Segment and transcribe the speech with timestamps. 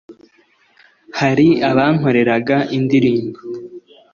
[1.19, 3.39] Hari abankoreraga indirimbo,